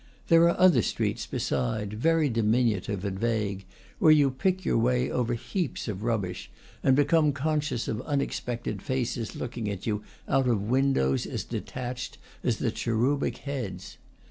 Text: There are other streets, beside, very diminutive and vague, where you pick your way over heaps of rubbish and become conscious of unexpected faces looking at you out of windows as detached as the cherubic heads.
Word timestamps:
There 0.29 0.49
are 0.49 0.59
other 0.59 0.81
streets, 0.81 1.27
beside, 1.27 1.93
very 1.93 2.27
diminutive 2.27 3.05
and 3.05 3.19
vague, 3.19 3.65
where 3.99 4.11
you 4.11 4.31
pick 4.31 4.65
your 4.65 4.79
way 4.79 5.11
over 5.11 5.35
heaps 5.35 5.87
of 5.87 6.01
rubbish 6.01 6.49
and 6.81 6.95
become 6.95 7.31
conscious 7.33 7.87
of 7.87 8.01
unexpected 8.01 8.81
faces 8.81 9.35
looking 9.35 9.69
at 9.69 9.85
you 9.85 10.01
out 10.27 10.47
of 10.47 10.63
windows 10.63 11.27
as 11.27 11.43
detached 11.43 12.17
as 12.43 12.57
the 12.57 12.71
cherubic 12.71 13.37
heads. 13.45 13.99